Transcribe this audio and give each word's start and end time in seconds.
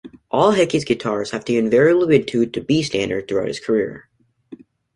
All 0.31 0.53
Hickey's 0.53 0.83
guitars 0.83 1.29
have 1.29 1.43
invariably 1.47 2.17
been 2.17 2.25
tuned 2.25 2.55
to 2.55 2.61
B 2.61 2.81
Standard 2.81 3.27
throughout 3.27 3.49
his 3.49 3.59
career. 3.59 4.09